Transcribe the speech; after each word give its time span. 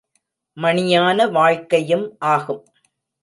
மணியான 0.57 1.27
வாழ்க்கையும் 1.27 2.15
ஆகும். 2.19 2.63